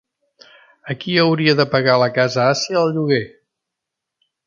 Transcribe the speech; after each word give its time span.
A 0.93 0.95
qui 1.03 1.17
hauria 1.25 1.55
de 1.61 1.67
pagar 1.75 1.99
la 2.05 2.09
Casa 2.17 2.43
Àsia 2.55 2.83
el 2.83 2.93
lloguer? 2.99 3.25